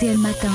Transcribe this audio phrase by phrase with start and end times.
[0.00, 0.48] RTL Matin,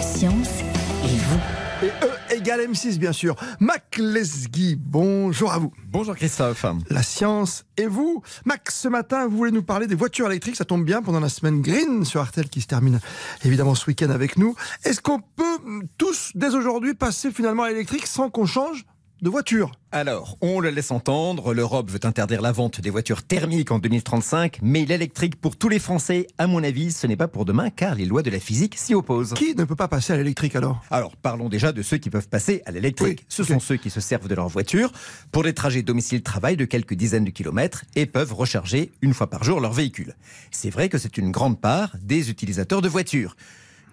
[0.00, 0.60] Science
[1.02, 1.40] et vous.
[1.82, 3.34] Et E égale M6, bien sûr.
[3.58, 5.72] Mac Lesguy, bonjour à vous.
[5.88, 6.64] Bonjour Christophe.
[6.90, 8.22] La science et vous.
[8.44, 10.54] Max, ce matin, vous voulez nous parler des voitures électriques.
[10.54, 13.00] Ça tombe bien pendant la semaine Green sur Artel qui se termine
[13.44, 14.54] évidemment ce week-end avec nous.
[14.84, 15.58] Est-ce qu'on peut
[15.98, 18.84] tous, dès aujourd'hui, passer finalement à l'électrique sans qu'on change?
[19.22, 23.70] De voiture Alors, on le laisse entendre, l'Europe veut interdire la vente des voitures thermiques
[23.70, 27.44] en 2035, mais l'électrique pour tous les Français, à mon avis, ce n'est pas pour
[27.44, 29.34] demain, car les lois de la physique s'y opposent.
[29.34, 30.82] Qui ne peut pas passer à l'électrique alors?
[30.90, 33.20] Alors, parlons déjà de ceux qui peuvent passer à l'électrique.
[33.20, 34.92] Oui, Ce sont ceux qui se servent de leur voiture
[35.32, 39.44] pour des trajets domicile-travail de quelques dizaines de kilomètres et peuvent recharger une fois par
[39.44, 40.14] jour leur véhicule.
[40.50, 43.36] C'est vrai que c'est une grande part des utilisateurs de voitures.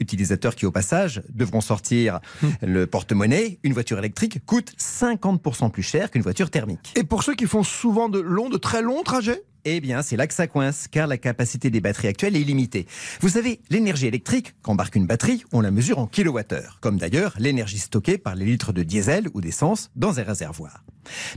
[0.00, 2.20] Utilisateurs qui, au passage, devront sortir
[2.62, 3.58] le porte-monnaie.
[3.62, 6.92] Une voiture électrique coûte 50% plus cher qu'une voiture thermique.
[6.96, 9.42] Et pour ceux qui font souvent de longs, de très longs trajets?
[9.64, 12.86] Eh bien, c'est là que ça coince, car la capacité des batteries actuelles est limitée.
[13.20, 17.78] Vous savez, l'énergie électrique qu'embarque une batterie, on la mesure en kilowattheures, comme d'ailleurs l'énergie
[17.78, 20.84] stockée par les litres de diesel ou d'essence dans un réservoir.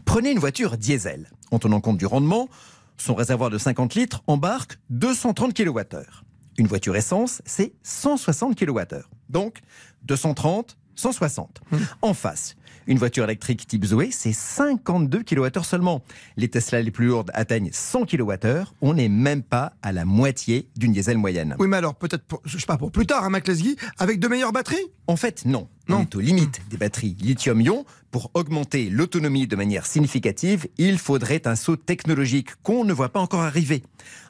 [0.06, 1.30] Prenez une voiture diesel.
[1.52, 2.50] En tenant compte du rendement,
[2.98, 6.25] son réservoir de 50 litres embarque 230 kilowattheures.
[6.58, 9.10] Une voiture essence, c'est 160 kilowattheures.
[9.30, 9.60] Donc,
[10.04, 11.62] 230, 160.
[12.02, 12.56] En face,
[12.88, 16.04] une voiture électrique type Zoé, c'est 52 kWh seulement.
[16.38, 18.64] Les Tesla les plus lourdes atteignent 100 kWh.
[18.82, 21.56] On n'est même pas à la moitié d'une diesel moyenne.
[21.60, 24.20] Oui, mais alors peut-être, pour, je sais pas, pour plus tard, hein, Mac Lesguy, avec
[24.20, 24.92] de meilleures batteries?
[25.08, 25.68] En fait, non.
[25.88, 25.98] Non.
[25.98, 27.86] On est aux limites des batteries lithium-ion.
[28.12, 33.20] Pour augmenter l'autonomie de manière significative, il faudrait un saut technologique qu'on ne voit pas
[33.20, 33.84] encore arriver.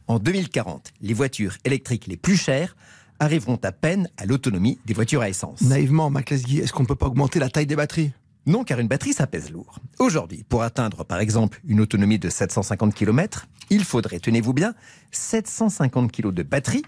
[0.07, 2.75] En 2040, les voitures électriques les plus chères
[3.19, 5.61] arriveront à peine à l'autonomie des voitures à essence.
[5.61, 8.11] Naïvement, Mac Lesguy, est-ce qu'on peut pas augmenter la taille des batteries?
[8.45, 9.79] Non, car une batterie, ça pèse lourd.
[9.97, 14.75] Aujourd'hui, pour atteindre par exemple une autonomie de 750 km, il faudrait, tenez-vous bien,
[15.11, 16.83] 750 kg de batterie,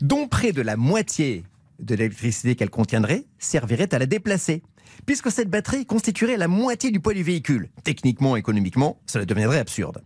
[0.00, 1.44] dont près de la moitié
[1.78, 4.62] de l'électricité qu'elle contiendrait servirait à la déplacer.
[5.06, 7.68] Puisque cette batterie constituerait la moitié du poids du véhicule.
[7.82, 10.02] Techniquement, économiquement, cela deviendrait absurde.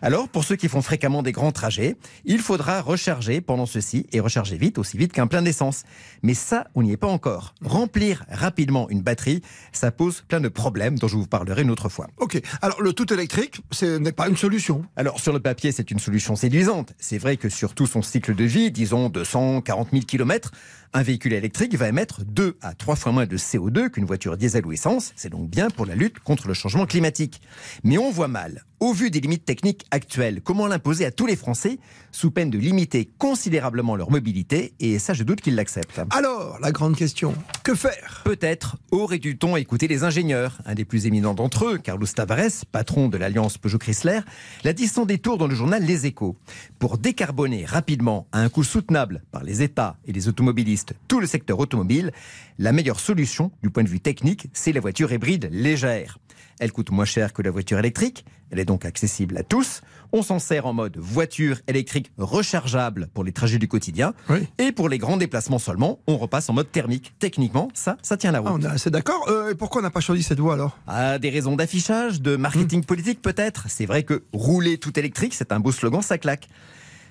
[0.00, 4.20] Alors, pour ceux qui font fréquemment des grands trajets, il faudra recharger pendant ceci et
[4.20, 5.84] recharger vite, aussi vite qu'un plein d'essence.
[6.22, 7.54] Mais ça, on n'y est pas encore.
[7.62, 9.42] Remplir rapidement une batterie,
[9.72, 12.08] ça pose plein de problèmes dont je vous parlerai une autre fois.
[12.18, 14.84] Ok, alors le tout électrique, ce n'est pas une solution.
[14.96, 16.92] Alors, sur le papier, c'est une solution séduisante.
[16.98, 20.50] C'est vrai que sur tout son cycle de vie, disons 240 000 km,
[20.94, 24.66] un véhicule électrique va émettre 2 à 3 fois moins de CO2 qu'une voiture diesel
[24.66, 25.12] ou essence.
[25.16, 27.40] C'est donc bien pour la lutte contre le changement climatique.
[27.82, 31.36] Mais on voit mal, au vu des limites techniques actuelles, comment l'imposer à tous les
[31.36, 31.78] Français
[32.10, 34.74] sous peine de limiter considérablement leur mobilité.
[34.80, 36.02] Et ça, je doute qu'ils l'acceptent.
[36.10, 37.32] Alors, la grande question,
[37.62, 38.22] que faire?
[38.24, 40.60] Peut-être aurait dû-on écouter les ingénieurs?
[40.66, 44.18] Un des plus éminents d'entre eux, Carlos Tavares, patron de l'alliance Peugeot-Chrysler,
[44.64, 46.36] l'a dit sans détour dans le journal Les Échos.
[46.80, 51.28] Pour décarboner rapidement, à un coût soutenable par les États et les automobilistes, tout le
[51.28, 52.10] secteur automobile,
[52.58, 56.18] la meilleure solution, du point de vue technique, c'est la voiture hybride légère.
[56.60, 59.80] Elle coûte moins cher que la voiture électrique, elle est donc accessible à tous.
[60.12, 64.12] On s'en sert en mode voiture électrique rechargeable pour les trajets du quotidien.
[64.28, 64.46] Oui.
[64.58, 67.14] Et pour les grands déplacements seulement, on repasse en mode thermique.
[67.18, 68.60] Techniquement, ça, ça tient la Ah, route.
[68.62, 69.24] On est assez d'accord.
[69.28, 70.78] Euh, et pourquoi on n'a pas choisi cette voie alors?
[70.86, 73.64] Ah, des raisons d'affichage, de marketing politique peut-être.
[73.68, 76.48] C'est vrai que rouler tout électrique, c'est un beau slogan, ça claque.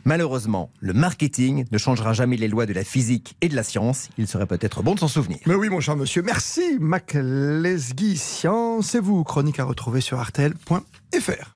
[0.06, 4.09] Malheureusement, le marketing ne changera jamais les lois de la physique et de la science.
[4.17, 5.39] Il serait peut-être bon de s'en souvenir.
[5.45, 10.19] Mais oui, mon cher monsieur, merci Mac Lesguy, Science et vous, chronique à retrouver sur
[10.19, 11.50] artel.fr.